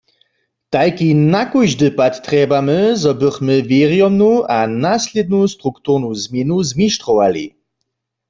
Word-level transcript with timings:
Tajki 0.73 1.09
na 1.31 1.41
kóždy 1.51 1.87
pad 1.99 2.13
trjebamy, 2.25 2.79
zo 3.03 3.11
bychmy 3.21 3.55
wěrjomnu 3.69 4.31
a 4.57 4.59
naslědnu 4.85 5.39
strukturnu 5.55 6.09
změnu 6.23 6.57
zmištrowali. 6.69 7.45